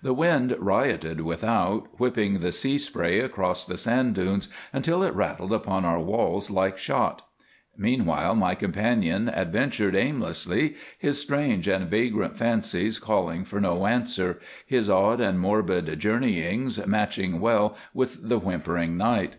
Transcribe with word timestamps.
The 0.00 0.14
wind 0.14 0.56
rioted 0.58 1.20
without, 1.20 1.88
whipping 2.00 2.38
the 2.40 2.50
sea 2.50 2.78
spray 2.78 3.20
across 3.20 3.66
the 3.66 3.76
sand 3.76 4.14
dunes 4.14 4.48
until 4.72 5.02
it 5.02 5.12
rattled 5.14 5.52
upon 5.52 5.84
our 5.84 6.00
walls 6.00 6.50
like 6.50 6.78
shot. 6.78 7.26
Meanwhile 7.76 8.34
my 8.36 8.54
companion 8.54 9.28
adventured 9.28 9.94
aimlessly, 9.94 10.76
his 10.98 11.20
strange 11.20 11.68
and 11.68 11.90
vagrant 11.90 12.38
fancies 12.38 12.98
calling 12.98 13.44
for 13.44 13.60
no 13.60 13.86
answer, 13.86 14.40
his 14.64 14.88
odd 14.88 15.20
and 15.20 15.38
morbid 15.40 16.00
journeyings 16.00 16.86
matching 16.86 17.38
well 17.38 17.76
with 17.92 18.26
the 18.30 18.38
whimpering 18.38 18.96
night. 18.96 19.36